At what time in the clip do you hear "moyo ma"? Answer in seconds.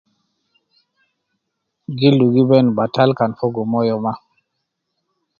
3.71-4.13